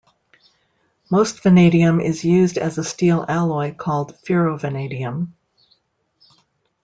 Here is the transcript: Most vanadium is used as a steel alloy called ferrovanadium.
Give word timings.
Most 1.11 1.43
vanadium 1.43 1.99
is 2.01 2.25
used 2.25 2.57
as 2.57 2.79
a 2.79 2.83
steel 2.83 3.23
alloy 3.27 3.75
called 3.75 4.15
ferrovanadium. 4.25 5.33